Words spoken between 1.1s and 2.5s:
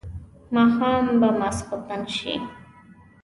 به ماخستن شي.